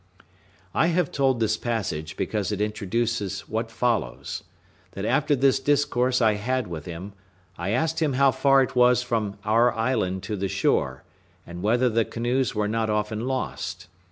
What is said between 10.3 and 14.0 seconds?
the shore, and whether the canoes were not often lost.